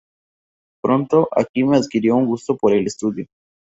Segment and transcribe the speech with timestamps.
[0.81, 3.27] Pronto Hakim adquirió un gusto por el estudio.